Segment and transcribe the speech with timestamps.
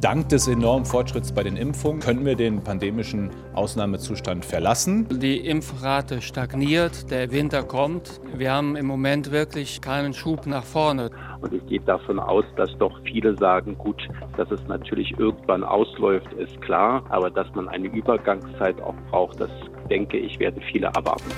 [0.00, 5.06] Dank des enormen Fortschritts bei den Impfungen können wir den pandemischen Ausnahmezustand verlassen.
[5.10, 8.18] Die Impfrate stagniert, der Winter kommt.
[8.34, 11.10] Wir haben im Moment wirklich keinen Schub nach vorne.
[11.42, 14.00] Und ich gehe davon aus, dass doch viele sagen, gut,
[14.38, 17.04] dass es natürlich irgendwann ausläuft, ist klar.
[17.10, 19.50] Aber dass man eine Übergangszeit auch braucht, das
[19.90, 21.30] denke ich, werden viele erwarten.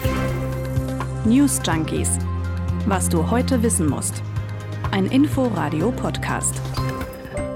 [1.25, 2.17] News Junkies.
[2.87, 4.23] Was du heute wissen musst.
[4.93, 6.61] Ein Info-Radio-Podcast.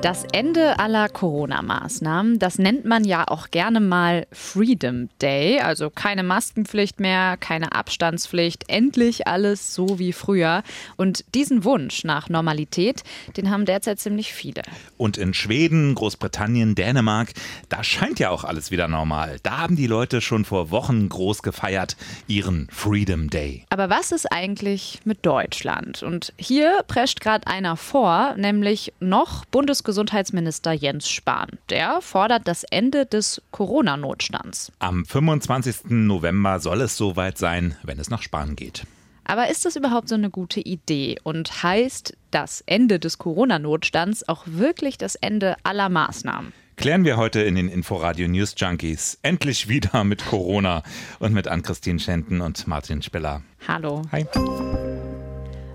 [0.06, 6.22] Das Ende aller Corona-Maßnahmen, das nennt man ja auch gerne mal Freedom Day, also keine
[6.22, 10.62] Maskenpflicht mehr, keine Abstandspflicht, endlich alles so wie früher.
[10.94, 13.02] Und diesen Wunsch nach Normalität,
[13.36, 14.62] den haben derzeit ziemlich viele.
[14.96, 17.32] Und in Schweden, Großbritannien, Dänemark,
[17.68, 19.38] da scheint ja auch alles wieder normal.
[19.42, 21.96] Da haben die Leute schon vor Wochen groß gefeiert,
[22.28, 23.64] ihren Freedom Day.
[23.70, 26.04] Aber was ist eigentlich mit Deutschland?
[26.04, 31.48] Und hier prescht gerade einer vor, nämlich noch Bundesgesundheitsminister Bundesgesundheitsminister Jens Spahn.
[31.70, 34.70] Der fordert das Ende des Corona-Notstands.
[34.78, 35.86] Am 25.
[35.88, 38.84] November soll es soweit sein, wenn es nach Spahn geht.
[39.24, 44.44] Aber ist das überhaupt so eine gute Idee und heißt das Ende des Corona-Notstands auch
[44.46, 46.52] wirklich das Ende aller Maßnahmen?
[46.76, 50.82] Klären wir heute in den Inforadio News Junkies endlich wieder mit Corona
[51.20, 53.42] und mit Ann-Christine Schenten und Martin Spiller.
[53.66, 54.02] Hallo.
[54.12, 54.26] Hi.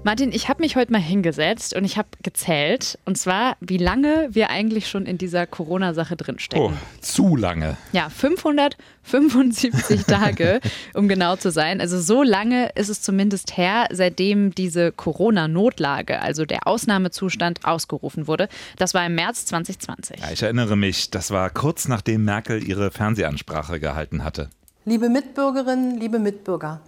[0.04, 2.98] Martin, ich habe mich heute mal hingesetzt und ich habe gezählt.
[3.06, 6.74] Und zwar, wie lange wir eigentlich schon in dieser Corona-Sache drinstecken.
[6.74, 7.78] Oh, zu lange.
[7.92, 10.60] Ja, 575 Tage,
[10.96, 11.80] um genau zu sein.
[11.80, 18.50] Also so lange ist es zumindest her, seitdem diese Corona-Notlage, also der Ausnahmezustand, ausgerufen wurde.
[18.78, 20.20] Das war im März 2020.
[20.20, 24.50] Ja, ich erinnere mich, das war kurz nachdem Merkel ihre Fernsehansprache gehalten hatte.
[24.84, 26.82] Liebe Mitbürgerinnen, liebe Mitbürger.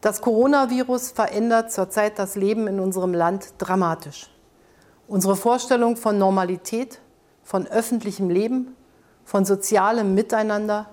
[0.00, 4.28] Das Coronavirus verändert zurzeit das Leben in unserem Land dramatisch.
[5.08, 7.00] Unsere Vorstellung von Normalität,
[7.42, 8.76] von öffentlichem Leben,
[9.24, 10.88] von sozialem Miteinander,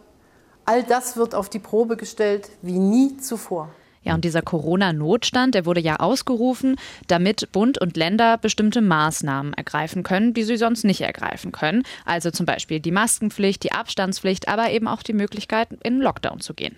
[0.66, 3.70] all das wird auf die Probe gestellt wie nie zuvor.
[4.02, 6.76] Ja, und dieser Corona-Notstand, der wurde ja ausgerufen,
[7.08, 11.84] damit Bund und Länder bestimmte Maßnahmen ergreifen können, die sie sonst nicht ergreifen können.
[12.06, 16.54] Also zum Beispiel die Maskenpflicht, die Abstandspflicht, aber eben auch die Möglichkeit, in Lockdown zu
[16.56, 16.78] gehen.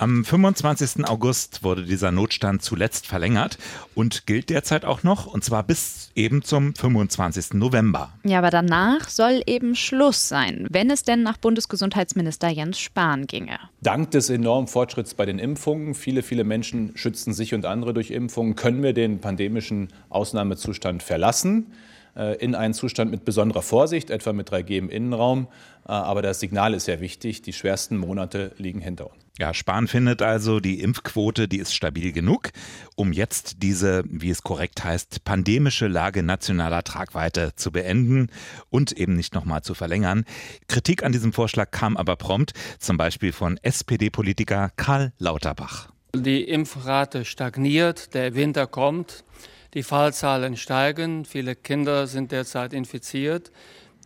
[0.00, 1.08] Am 25.
[1.08, 3.58] August wurde dieser Notstand zuletzt verlängert
[3.96, 7.54] und gilt derzeit auch noch, und zwar bis eben zum 25.
[7.54, 8.12] November.
[8.22, 13.58] Ja, aber danach soll eben Schluss sein, wenn es denn nach Bundesgesundheitsminister Jens Spahn ginge.
[13.80, 18.12] Dank des enormen Fortschritts bei den Impfungen, viele, viele Menschen schützen sich und andere durch
[18.12, 21.72] Impfungen, können wir den pandemischen Ausnahmezustand verlassen
[22.40, 25.48] in einen Zustand mit besonderer Vorsicht, etwa mit 3G im Innenraum.
[25.88, 27.42] Äh, aber das Signal ist sehr wichtig.
[27.42, 29.28] Die schwersten Monate liegen hinter uns.
[29.38, 32.50] Ja, Spahn findet also, die Impfquote, die ist stabil genug,
[32.96, 38.30] um jetzt diese, wie es korrekt heißt, pandemische Lage nationaler Tragweite zu beenden
[38.68, 40.24] und eben nicht nochmal zu verlängern.
[40.66, 45.90] Kritik an diesem Vorschlag kam aber prompt, zum Beispiel von SPD-Politiker Karl Lauterbach.
[46.16, 49.22] Die Impfrate stagniert, der Winter kommt,
[49.74, 53.50] die Fallzahlen steigen, viele Kinder sind derzeit infiziert.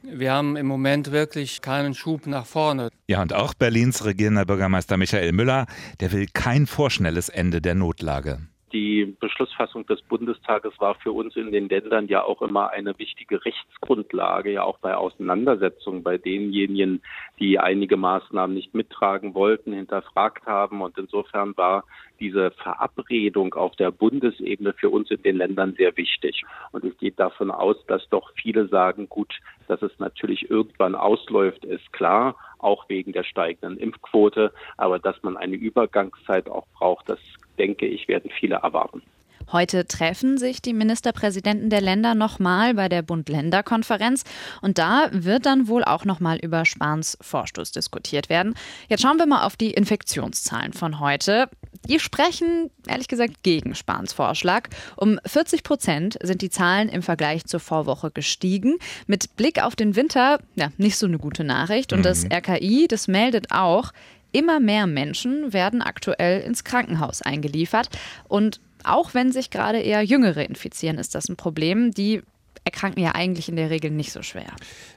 [0.03, 2.89] Wir haben im Moment wirklich keinen Schub nach vorne.
[3.07, 5.67] Ja, und auch Berlins regierender Bürgermeister Michael Müller,
[6.01, 8.41] der will kein vorschnelles Ende der Notlage.
[8.73, 13.45] Die Beschlussfassung des Bundestages war für uns in den Ländern ja auch immer eine wichtige
[13.45, 17.03] Rechtsgrundlage, ja auch bei Auseinandersetzungen bei denjenigen,
[17.39, 20.81] die einige Maßnahmen nicht mittragen wollten, hinterfragt haben.
[20.81, 21.85] Und insofern war
[22.19, 26.43] diese Verabredung auf der Bundesebene für uns in den Ländern sehr wichtig.
[26.71, 29.35] Und ich gehe davon aus, dass doch viele sagen, gut,
[29.69, 34.53] dass es natürlich irgendwann ausläuft, ist klar, auch wegen der steigenden Impfquote.
[34.79, 37.19] Aber dass man eine Übergangszeit auch braucht, das
[37.59, 39.03] denke ich, werden viele erwarten.
[39.51, 44.25] Heute treffen sich die Ministerpräsidenten der Länder nochmal bei der Bund-Länder-Konferenz
[44.63, 48.55] und da wird dann wohl auch nochmal über Spahns Vorstoß diskutiert werden.
[48.89, 51.49] Jetzt schauen wir mal auf die Infektionszahlen von heute.
[51.89, 54.69] Die sprechen, ehrlich gesagt, gegen Spahns Vorschlag.
[54.97, 58.77] Um 40 Prozent sind die Zahlen im Vergleich zur Vorwoche gestiegen.
[59.07, 61.93] Mit Blick auf den Winter, ja, nicht so eine gute Nachricht.
[61.93, 62.05] Und mhm.
[62.05, 63.93] das RKI, das meldet auch,
[64.33, 67.89] Immer mehr Menschen werden aktuell ins Krankenhaus eingeliefert.
[68.29, 71.93] Und auch wenn sich gerade eher Jüngere infizieren, ist das ein Problem.
[71.93, 72.23] Die
[72.65, 74.53] erkranken ja eigentlich in der Regel nicht so schwer.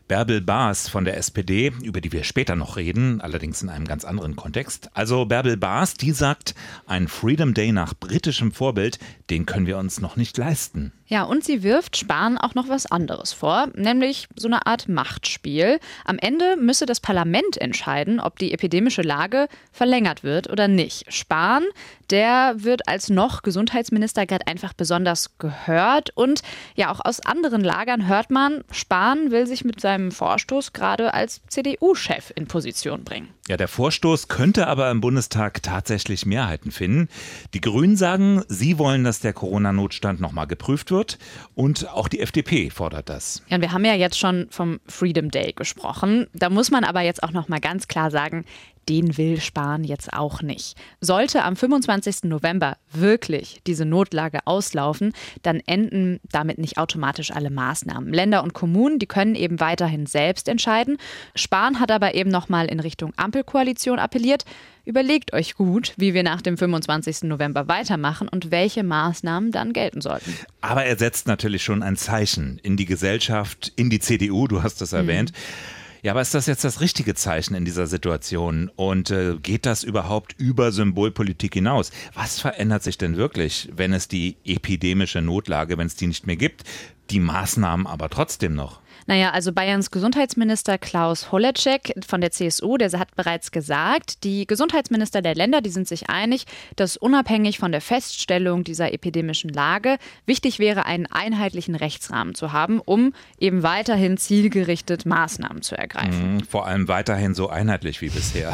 [0.08, 4.06] Bärbel Baas von der SPD, über die wir später noch reden, allerdings in einem ganz
[4.06, 4.92] anderen Kontext.
[4.94, 6.54] Also Bärbel Baas, die sagt,
[6.86, 9.00] ein Freedom Day nach britischem Vorbild,
[9.32, 10.92] den können wir uns noch nicht leisten.
[11.08, 15.80] Ja, und sie wirft Spahn auch noch was anderes vor, nämlich so eine Art Machtspiel.
[16.04, 21.14] Am Ende müsse das Parlament entscheiden, ob die epidemische Lage verlängert wird oder nicht.
[21.14, 21.64] Spahn,
[22.10, 26.10] der wird als noch Gesundheitsminister gerade einfach besonders gehört.
[26.16, 26.42] Und
[26.76, 31.42] ja, auch aus anderen Lagern hört man, Spahn will sich mit seinem Vorstoß gerade als
[31.48, 33.30] CDU-Chef in Position bringen.
[33.48, 37.10] Ja, der Vorstoß könnte aber im Bundestag tatsächlich Mehrheiten finden.
[37.54, 41.20] Die Grünen sagen, sie wollen, dass der Corona-Notstand nochmal geprüft wird.
[41.54, 43.44] Und auch die FDP fordert das.
[43.48, 46.28] Ja, wir haben ja jetzt schon vom Freedom Day gesprochen.
[46.34, 48.46] Da muss man aber jetzt auch nochmal ganz klar sagen,
[48.90, 50.78] den will Spahn jetzt auch nicht.
[51.02, 52.24] Sollte am 25.
[52.24, 58.14] November wirklich diese Notlage auslaufen, dann enden damit nicht automatisch alle Maßnahmen.
[58.14, 60.98] Länder und Kommunen, die können eben weiterhin selbst entscheiden.
[61.36, 64.46] Spahn hat aber eben nochmal in Richtung Ampelkoalition appelliert.
[64.86, 67.24] Überlegt euch gut, wie wir nach dem 25.
[67.24, 70.38] November weitermachen und welche Maßnahmen dann gelten sollten.
[70.62, 74.82] Aber er setzt natürlich schon ein Zeichen in die Gesellschaft, in die CDU, du hast
[74.94, 75.32] erwähnt.
[75.32, 75.85] Mhm.
[76.06, 78.70] Ja, aber ist das jetzt das richtige Zeichen in dieser Situation?
[78.76, 81.90] Und äh, geht das überhaupt über Symbolpolitik hinaus?
[82.14, 86.36] Was verändert sich denn wirklich, wenn es die epidemische Notlage, wenn es die nicht mehr
[86.36, 86.64] gibt,
[87.10, 88.82] die Maßnahmen aber trotzdem noch?
[89.08, 95.22] Naja, also Bayerns Gesundheitsminister Klaus Holleczek von der CSU, der hat bereits gesagt, die Gesundheitsminister
[95.22, 100.58] der Länder, die sind sich einig, dass unabhängig von der Feststellung dieser epidemischen Lage wichtig
[100.58, 106.36] wäre, einen einheitlichen Rechtsrahmen zu haben, um eben weiterhin zielgerichtet Maßnahmen zu ergreifen.
[106.36, 108.54] Mhm, vor allem weiterhin so einheitlich wie bisher.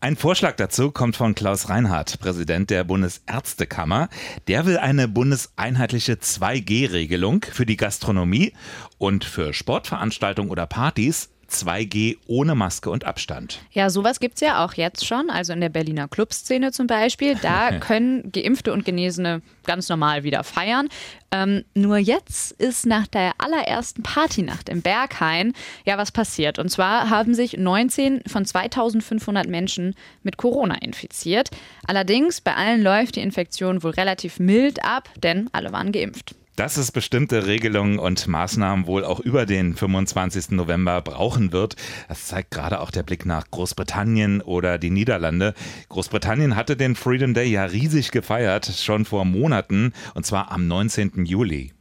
[0.00, 4.08] Ein Vorschlag dazu kommt von Klaus Reinhardt, Präsident der Bundesärztekammer.
[4.46, 8.52] Der will eine bundeseinheitliche 2G-Regelung für die Gastronomie
[8.98, 13.60] und für Sportveranstaltungen oder Partys 2G ohne Maske und Abstand.
[13.70, 15.30] Ja, sowas gibt es ja auch jetzt schon.
[15.30, 17.36] Also in der Berliner Clubszene zum Beispiel.
[17.36, 20.88] Da können Geimpfte und Genesene ganz normal wieder feiern.
[21.30, 25.52] Ähm, nur jetzt ist nach der allerersten Partynacht im Berghain
[25.84, 26.58] ja was passiert.
[26.58, 31.50] Und zwar haben sich 19 von 2500 Menschen mit Corona infiziert.
[31.86, 36.76] Allerdings bei allen läuft die Infektion wohl relativ mild ab, denn alle waren geimpft dass
[36.76, 40.50] es bestimmte Regelungen und Maßnahmen wohl auch über den 25.
[40.50, 41.76] November brauchen wird.
[42.08, 45.54] Das zeigt gerade auch der Blick nach Großbritannien oder die Niederlande.
[45.88, 51.24] Großbritannien hatte den Freedom Day ja riesig gefeiert, schon vor Monaten, und zwar am 19.
[51.26, 51.72] Juli.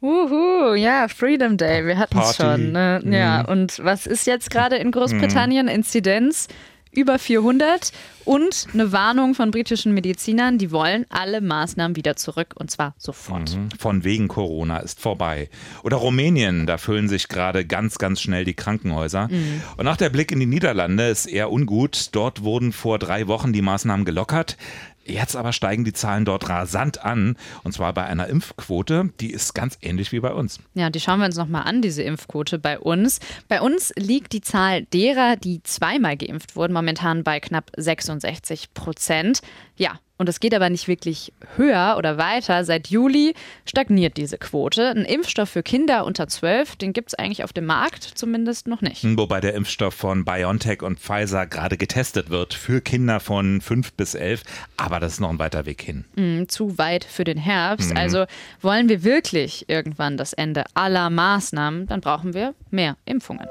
[0.00, 2.72] Uhu, ja, Freedom Day, wir hatten es schon.
[2.72, 3.00] Ne?
[3.04, 3.48] Ja, mhm.
[3.48, 5.66] und was ist jetzt gerade in Großbritannien?
[5.66, 5.72] Mhm.
[5.72, 6.48] Inzidenz
[6.92, 7.92] über 400
[8.24, 13.56] und eine Warnung von britischen Medizinern, die wollen alle Maßnahmen wieder zurück und zwar sofort.
[13.56, 13.70] Mhm.
[13.78, 15.48] Von wegen Corona ist vorbei.
[15.82, 19.28] Oder Rumänien, da füllen sich gerade ganz, ganz schnell die Krankenhäuser.
[19.28, 19.62] Mhm.
[19.76, 22.10] Und auch der Blick in die Niederlande ist eher ungut.
[22.12, 24.56] Dort wurden vor drei Wochen die Maßnahmen gelockert.
[25.04, 29.54] Jetzt aber steigen die Zahlen dort rasant an und zwar bei einer Impfquote, die ist
[29.54, 30.60] ganz ähnlich wie bei uns.
[30.74, 33.20] Ja, die schauen wir uns nochmal an, diese Impfquote bei uns.
[33.48, 39.40] Bei uns liegt die Zahl derer, die zweimal geimpft wurden, momentan bei knapp 66 Prozent.
[39.76, 42.64] Ja, und es geht aber nicht wirklich höher oder weiter.
[42.64, 43.34] Seit Juli
[43.66, 44.90] stagniert diese Quote.
[44.90, 48.82] Ein Impfstoff für Kinder unter 12, den gibt es eigentlich auf dem Markt zumindest noch
[48.82, 49.02] nicht.
[49.02, 54.14] Wobei der Impfstoff von BioNTech und Pfizer gerade getestet wird für Kinder von 5 bis
[54.14, 54.44] 11.
[54.76, 56.04] Aber das ist noch ein weiter Weg hin.
[56.14, 57.90] Mm, zu weit für den Herbst.
[57.90, 57.96] Mhm.
[57.96, 58.26] Also
[58.60, 63.48] wollen wir wirklich irgendwann das Ende aller Maßnahmen, dann brauchen wir mehr Impfungen.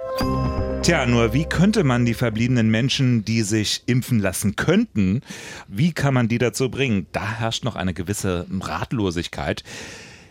[0.84, 5.22] Tja, nur wie könnte man die verbliebenen Menschen, die sich impfen lassen könnten,
[5.68, 7.06] wie kann man die dazu bringen?
[7.12, 9.64] Da herrscht noch eine gewisse Ratlosigkeit.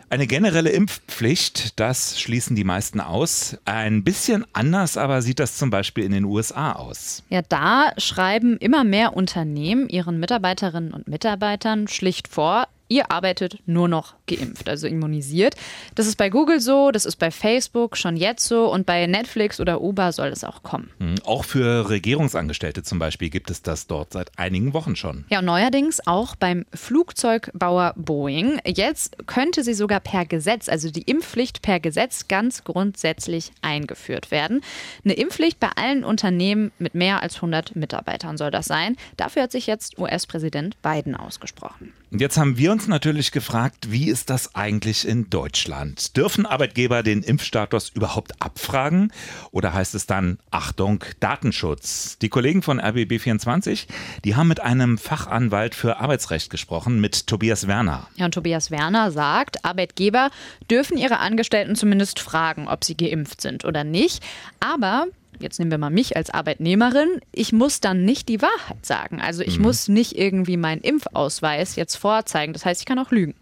[0.08, 3.59] Eine generelle Impfpflicht, das schließen die meisten aus.
[3.64, 7.23] Ein bisschen anders aber sieht das zum Beispiel in den USA aus.
[7.28, 13.88] Ja, da schreiben immer mehr Unternehmen ihren Mitarbeiterinnen und Mitarbeitern schlicht vor, ihr arbeitet nur
[13.88, 15.54] noch geimpft, also immunisiert.
[15.94, 19.61] Das ist bei Google so, das ist bei Facebook schon jetzt so und bei Netflix
[19.61, 20.90] oder Uber soll es auch kommen.
[20.99, 25.25] Mhm, auch für Regierungsangestellte zum Beispiel gibt es das dort seit einigen Wochen schon.
[25.30, 28.61] Ja, und neuerdings auch beim Flugzeugbauer Boeing.
[28.66, 34.62] Jetzt könnte sie sogar per Gesetz, also die Impfpflicht per Gesetz ganz grundsätzlich eingeführt werden.
[35.04, 38.97] Eine Impfpflicht bei allen Unternehmen mit mehr als 100 Mitarbeitern soll das sein.
[39.16, 41.92] Dafür hat sich jetzt US-Präsident Biden ausgesprochen.
[42.12, 46.17] Jetzt haben wir uns natürlich gefragt, wie ist das eigentlich in Deutschland?
[46.17, 49.12] Dürfen Arbeitgeber den Impfstatus überhaupt abfragen?
[49.52, 52.19] Oder heißt es dann, Achtung, Datenschutz?
[52.19, 53.87] Die Kollegen von RBB24,
[54.25, 58.09] die haben mit einem Fachanwalt für Arbeitsrecht gesprochen, mit Tobias Werner.
[58.17, 60.31] Ja, und Tobias Werner sagt, Arbeitgeber
[60.69, 64.21] dürfen ihre Angestellten zumindest fragen, ob sie geimpft sind oder nicht.
[64.59, 65.07] Aber
[65.42, 69.20] jetzt nehmen wir mal mich als Arbeitnehmerin, ich muss dann nicht die Wahrheit sagen.
[69.20, 69.64] Also ich mhm.
[69.64, 72.52] muss nicht irgendwie meinen Impfausweis jetzt vorzeigen.
[72.52, 73.35] Das heißt, ich kann auch lügen.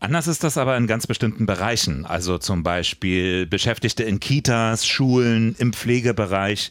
[0.00, 5.56] Anders ist das aber in ganz bestimmten Bereichen, also zum Beispiel Beschäftigte in Kitas, Schulen,
[5.58, 6.70] im Pflegebereich.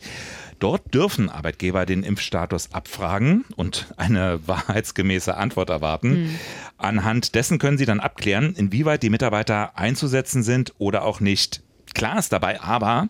[0.59, 6.23] Dort dürfen Arbeitgeber den Impfstatus abfragen und eine wahrheitsgemäße Antwort erwarten.
[6.23, 6.39] Mhm.
[6.77, 11.61] Anhand dessen können sie dann abklären, inwieweit die Mitarbeiter einzusetzen sind oder auch nicht.
[11.93, 13.09] Klar ist dabei aber,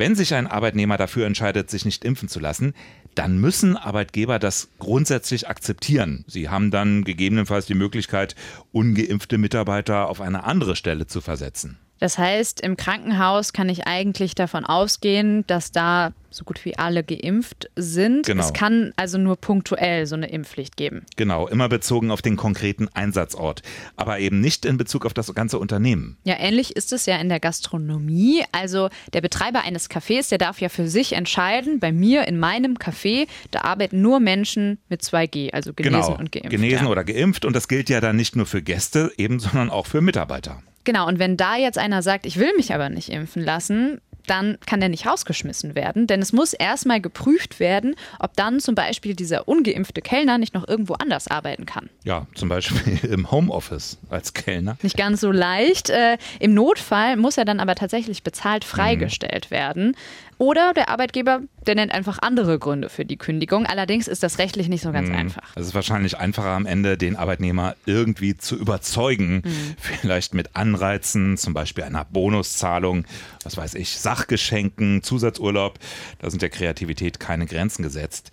[0.00, 2.72] wenn sich ein Arbeitnehmer dafür entscheidet, sich nicht impfen zu lassen,
[3.14, 6.24] dann müssen Arbeitgeber das grundsätzlich akzeptieren.
[6.26, 8.34] Sie haben dann gegebenenfalls die Möglichkeit,
[8.72, 11.78] ungeimpfte Mitarbeiter auf eine andere Stelle zu versetzen.
[12.00, 17.04] Das heißt, im Krankenhaus kann ich eigentlich davon ausgehen, dass da so gut wie alle
[17.04, 18.26] geimpft sind.
[18.26, 18.42] Genau.
[18.42, 21.04] Es kann also nur punktuell so eine Impfpflicht geben.
[21.16, 23.62] Genau, immer bezogen auf den konkreten Einsatzort,
[23.96, 26.16] aber eben nicht in Bezug auf das ganze Unternehmen.
[26.24, 28.44] Ja, ähnlich ist es ja in der Gastronomie.
[28.52, 32.76] Also der Betreiber eines Cafés, der darf ja für sich entscheiden, bei mir in meinem
[32.76, 36.50] Café, da arbeiten nur Menschen mit 2G, also genesen genau, und geimpft.
[36.50, 36.90] Genesen ja.
[36.90, 40.00] oder geimpft und das gilt ja dann nicht nur für Gäste eben, sondern auch für
[40.00, 40.62] Mitarbeiter.
[40.90, 44.58] Genau, und wenn da jetzt einer sagt, ich will mich aber nicht impfen lassen, dann
[44.66, 49.14] kann der nicht rausgeschmissen werden, denn es muss erstmal geprüft werden, ob dann zum Beispiel
[49.14, 51.90] dieser ungeimpfte Kellner nicht noch irgendwo anders arbeiten kann.
[52.02, 54.76] Ja, zum Beispiel im Homeoffice als Kellner.
[54.82, 55.90] Nicht ganz so leicht.
[55.90, 59.54] Äh, Im Notfall muss er dann aber tatsächlich bezahlt freigestellt mhm.
[59.54, 59.96] werden.
[60.40, 63.66] Oder der Arbeitgeber, der nennt einfach andere Gründe für die Kündigung.
[63.66, 65.14] Allerdings ist das rechtlich nicht so ganz mhm.
[65.14, 65.52] einfach.
[65.54, 69.42] Es ist wahrscheinlich einfacher am Ende, den Arbeitnehmer irgendwie zu überzeugen.
[69.44, 69.74] Mhm.
[69.78, 73.04] Vielleicht mit Anreizen, zum Beispiel einer Bonuszahlung,
[73.44, 75.78] was weiß ich, Sachgeschenken, Zusatzurlaub.
[76.20, 78.30] Da sind der Kreativität keine Grenzen gesetzt.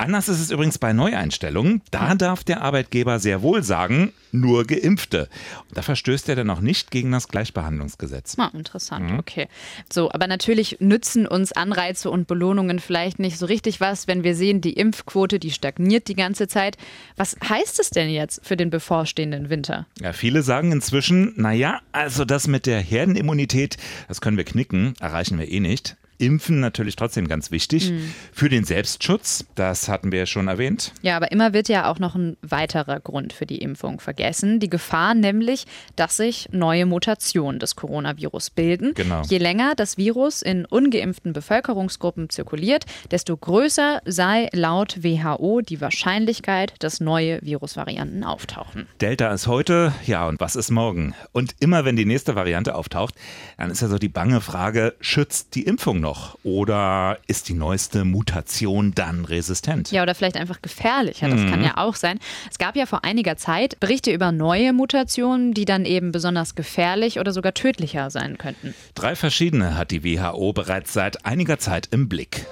[0.00, 1.82] Anders ist es übrigens bei Neueinstellungen.
[1.90, 5.28] Da darf der Arbeitgeber sehr wohl sagen, nur Geimpfte.
[5.68, 8.38] Und da verstößt er dann noch nicht gegen das Gleichbehandlungsgesetz.
[8.38, 9.18] Ah, interessant, mhm.
[9.18, 9.48] okay.
[9.92, 14.34] So, aber natürlich nützen uns Anreize und Belohnungen vielleicht nicht so richtig was, wenn wir
[14.34, 16.78] sehen, die Impfquote, die stagniert die ganze Zeit.
[17.18, 19.86] Was heißt es denn jetzt für den bevorstehenden Winter?
[20.00, 23.76] Ja, viele sagen inzwischen, naja, also das mit der Herdenimmunität,
[24.08, 25.98] das können wir knicken, erreichen wir eh nicht.
[26.20, 27.90] Impfen natürlich trotzdem ganz wichtig.
[27.90, 28.14] Mhm.
[28.32, 30.92] Für den Selbstschutz, das hatten wir ja schon erwähnt.
[31.02, 34.60] Ja, aber immer wird ja auch noch ein weiterer Grund für die Impfung vergessen.
[34.60, 35.64] Die Gefahr nämlich,
[35.96, 38.92] dass sich neue Mutationen des Coronavirus bilden.
[38.94, 39.22] Genau.
[39.22, 46.74] Je länger das Virus in ungeimpften Bevölkerungsgruppen zirkuliert, desto größer sei laut WHO die Wahrscheinlichkeit,
[46.80, 48.86] dass neue Virusvarianten auftauchen.
[49.00, 51.14] Delta ist heute, ja, und was ist morgen?
[51.32, 53.14] Und immer wenn die nächste Variante auftaucht,
[53.56, 56.09] dann ist ja so die bange Frage, schützt die Impfung noch?
[56.10, 56.36] Noch?
[56.42, 59.92] Oder ist die neueste Mutation dann resistent?
[59.92, 61.28] Ja, oder vielleicht einfach gefährlicher.
[61.28, 61.50] Das mhm.
[61.50, 62.18] kann ja auch sein.
[62.50, 67.20] Es gab ja vor einiger Zeit Berichte über neue Mutationen, die dann eben besonders gefährlich
[67.20, 68.74] oder sogar tödlicher sein könnten.
[68.94, 72.46] Drei verschiedene hat die WHO bereits seit einiger Zeit im Blick.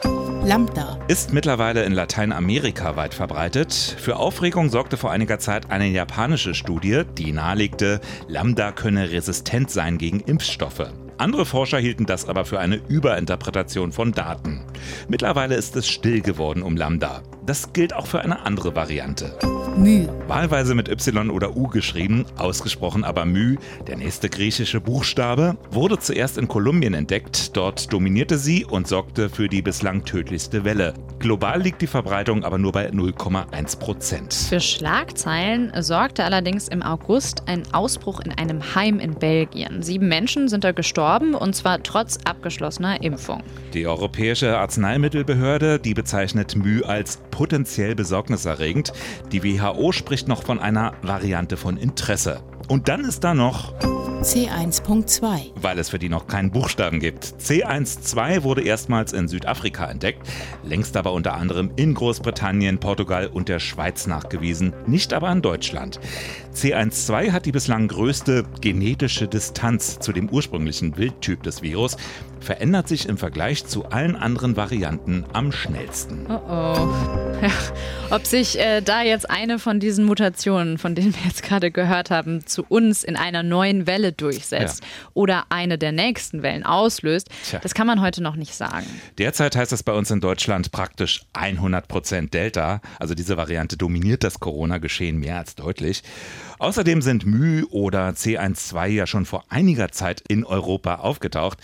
[0.44, 3.74] Lambda ist mittlerweile in Lateinamerika weit verbreitet.
[3.74, 9.98] Für Aufregung sorgte vor einiger Zeit eine japanische Studie, die nahelegte, Lambda könne resistent sein
[9.98, 10.92] gegen Impfstoffe.
[11.18, 14.64] Andere Forscher hielten das aber für eine Überinterpretation von Daten.
[15.08, 17.22] Mittlerweile ist es still geworden um Lambda.
[17.48, 19.38] Das gilt auch für eine andere Variante.
[19.78, 20.06] Mü.
[20.26, 26.36] Wahlweise mit Y oder U geschrieben, ausgesprochen aber Mü, der nächste griechische Buchstabe, wurde zuerst
[26.36, 27.56] in Kolumbien entdeckt.
[27.56, 30.92] Dort dominierte sie und sorgte für die bislang tödlichste Welle.
[31.20, 34.34] Global liegt die Verbreitung aber nur bei 0,1 Prozent.
[34.34, 39.82] Für Schlagzeilen sorgte allerdings im August ein Ausbruch in einem Heim in Belgien.
[39.82, 43.42] Sieben Menschen sind da gestorben und zwar trotz abgeschlossener Impfung.
[43.72, 48.92] Die Europäische Arzneimittelbehörde, die bezeichnet Mü als potenziell besorgniserregend.
[49.30, 52.42] Die WHO spricht noch von einer Variante von Interesse.
[52.66, 53.74] Und dann ist da noch
[54.22, 55.52] C1.2.
[55.54, 57.24] Weil es für die noch keinen Buchstaben gibt.
[57.40, 60.26] C1.2 wurde erstmals in Südafrika entdeckt,
[60.64, 66.00] längst aber unter anderem in Großbritannien, Portugal und der Schweiz nachgewiesen, nicht aber in Deutschland.
[66.52, 71.96] C1.2 hat die bislang größte genetische Distanz zu dem ursprünglichen Wildtyp des Virus
[72.40, 76.26] verändert sich im Vergleich zu allen anderen Varianten am schnellsten.
[76.28, 76.88] Oh oh.
[77.40, 77.50] Ja,
[78.10, 82.10] ob sich äh, da jetzt eine von diesen Mutationen, von denen wir jetzt gerade gehört
[82.10, 84.88] haben, zu uns in einer neuen Welle durchsetzt ja.
[85.14, 87.60] oder eine der nächsten Wellen auslöst, Tja.
[87.62, 88.86] das kann man heute noch nicht sagen.
[89.18, 92.80] Derzeit heißt es bei uns in Deutschland praktisch 100 Prozent Delta.
[92.98, 96.02] Also diese Variante dominiert das Corona-Geschehen mehr als deutlich.
[96.58, 101.58] Außerdem sind Mü oder C12 ja schon vor einiger Zeit in Europa aufgetaucht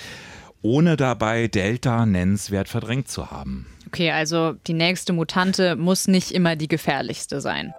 [0.65, 3.67] ohne dabei Delta nennenswert verdrängt zu haben.
[3.87, 7.75] Okay, also die nächste Mutante muss nicht immer die gefährlichste sein.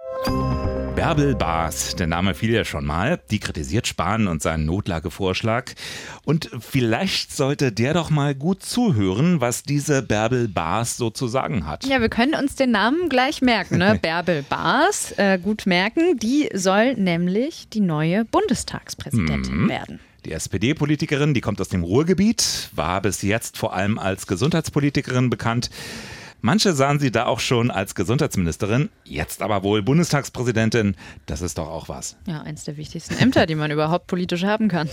[0.94, 5.74] Bärbel Baas, der Name fiel ja schon mal, die kritisiert Spahn und seinen Notlagevorschlag.
[6.24, 11.66] Und vielleicht sollte der doch mal gut zuhören, was diese Bärbel Baas so zu sagen
[11.66, 11.84] hat.
[11.84, 13.98] Ja, wir können uns den Namen gleich merken, ne?
[14.02, 16.18] Bärbel Baas, äh, gut merken.
[16.18, 19.68] Die soll nämlich die neue Bundestagspräsidentin mhm.
[19.68, 20.00] werden.
[20.26, 25.70] Die SPD-Politikerin, die kommt aus dem Ruhrgebiet, war bis jetzt vor allem als Gesundheitspolitikerin bekannt.
[26.40, 30.96] Manche sahen sie da auch schon als Gesundheitsministerin, jetzt aber wohl Bundestagspräsidentin.
[31.26, 32.16] Das ist doch auch was.
[32.26, 34.88] Ja, eins der wichtigsten Ämter, die man überhaupt politisch haben kann.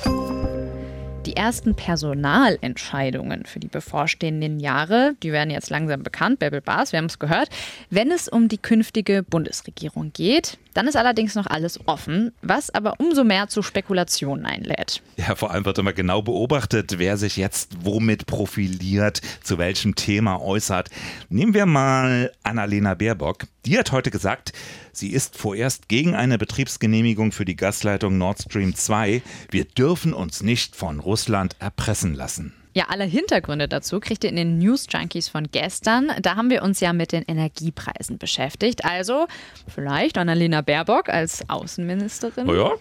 [1.25, 6.97] Die ersten Personalentscheidungen für die bevorstehenden Jahre, die werden jetzt langsam bekannt, Bärbel Baas, wir
[6.97, 7.47] haben es gehört.
[7.89, 12.99] Wenn es um die künftige Bundesregierung geht, dann ist allerdings noch alles offen, was aber
[12.99, 15.01] umso mehr zu Spekulationen einlädt.
[15.15, 20.41] Ja, vor allem wird immer genau beobachtet, wer sich jetzt womit profiliert, zu welchem Thema
[20.41, 20.89] äußert.
[21.29, 23.45] Nehmen wir mal Annalena Baerbock.
[23.65, 24.51] Die hat heute gesagt,
[24.91, 29.21] sie ist vorerst gegen eine Betriebsgenehmigung für die Gasleitung Nord Stream 2.
[29.51, 32.53] Wir dürfen uns nicht von Russland erpressen lassen.
[32.73, 36.11] Ja, alle Hintergründe dazu kriegt ihr in den News Junkies von gestern.
[36.21, 38.83] Da haben wir uns ja mit den Energiepreisen beschäftigt.
[38.83, 39.27] Also
[39.73, 42.49] vielleicht Annalena Baerbock als Außenministerin.
[42.49, 42.71] Oh ja,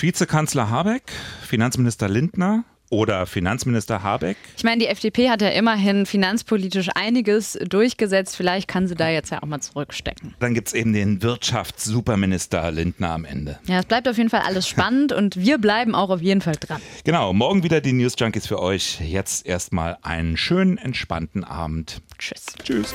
[0.00, 1.04] Vizekanzler Habeck,
[1.46, 4.36] Finanzminister Lindner, oder Finanzminister Habeck?
[4.56, 8.36] Ich meine, die FDP hat ja immerhin finanzpolitisch einiges durchgesetzt.
[8.36, 10.34] Vielleicht kann sie da jetzt ja auch mal zurückstecken.
[10.38, 13.58] Dann gibt es eben den Wirtschaftssuperminister Lindner am Ende.
[13.66, 16.56] Ja, es bleibt auf jeden Fall alles spannend und wir bleiben auch auf jeden Fall
[16.58, 16.80] dran.
[17.04, 19.00] Genau, morgen wieder die News Junkies für euch.
[19.00, 22.00] Jetzt erstmal einen schönen, entspannten Abend.
[22.18, 22.46] Tschüss.
[22.62, 22.94] Tschüss.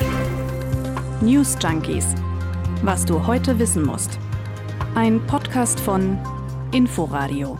[1.21, 2.05] News Junkies.
[2.83, 4.17] Was du heute wissen musst.
[4.95, 6.17] Ein Podcast von
[6.71, 7.60] Inforadio.